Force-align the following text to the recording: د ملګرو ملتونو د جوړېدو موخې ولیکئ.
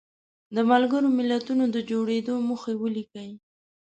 د 0.55 0.57
ملګرو 0.71 1.09
ملتونو 1.17 1.63
د 1.75 1.77
جوړېدو 1.89 2.33
موخې 2.47 2.73
ولیکئ. 2.77 3.31